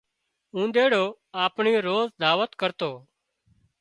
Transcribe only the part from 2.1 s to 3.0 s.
دعوت ڪرتو